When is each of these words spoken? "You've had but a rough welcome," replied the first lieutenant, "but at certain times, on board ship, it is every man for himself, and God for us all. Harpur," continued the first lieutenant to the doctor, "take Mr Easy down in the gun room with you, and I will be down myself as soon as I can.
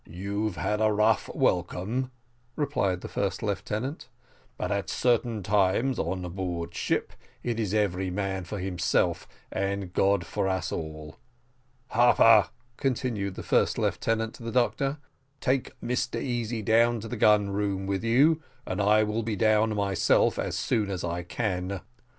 "You've 0.09 0.55
had 0.55 0.79
but 0.79 0.87
a 0.87 0.91
rough 0.91 1.29
welcome," 1.29 2.09
replied 2.55 3.01
the 3.01 3.07
first 3.07 3.43
lieutenant, 3.43 4.09
"but 4.57 4.71
at 4.71 4.89
certain 4.89 5.43
times, 5.43 5.99
on 5.99 6.23
board 6.29 6.73
ship, 6.73 7.13
it 7.43 7.59
is 7.59 7.71
every 7.75 8.09
man 8.09 8.43
for 8.45 8.57
himself, 8.57 9.27
and 9.51 9.93
God 9.93 10.25
for 10.25 10.47
us 10.47 10.71
all. 10.71 11.17
Harpur," 11.89 12.49
continued 12.77 13.35
the 13.35 13.43
first 13.43 13.77
lieutenant 13.77 14.33
to 14.33 14.41
the 14.41 14.51
doctor, 14.51 14.97
"take 15.39 15.79
Mr 15.81 16.19
Easy 16.19 16.63
down 16.63 16.95
in 16.95 17.01
the 17.01 17.15
gun 17.15 17.51
room 17.51 17.85
with 17.85 18.03
you, 18.03 18.41
and 18.65 18.81
I 18.81 19.03
will 19.03 19.21
be 19.21 19.35
down 19.35 19.75
myself 19.75 20.39
as 20.39 20.57
soon 20.57 20.89
as 20.89 21.03
I 21.03 21.21
can. 21.21 21.81